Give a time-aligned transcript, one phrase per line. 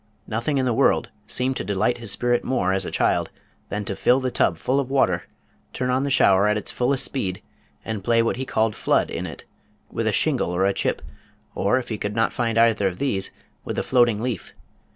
[0.25, 3.29] Nothing in the world seemed to delight his spirit more as a child
[3.69, 5.27] than to fill the tub full of water,
[5.73, 7.39] turn on the shower at its fullest speed,
[7.85, 9.45] and play what he called flood in it,
[9.91, 11.03] with a shingle or a chip,
[11.53, 13.29] or if he could not find either of these,
[13.63, 14.55] with a floating leaf.